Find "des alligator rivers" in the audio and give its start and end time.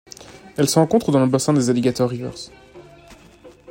1.53-2.49